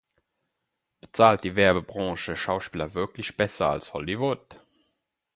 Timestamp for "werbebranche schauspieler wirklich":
1.55-3.37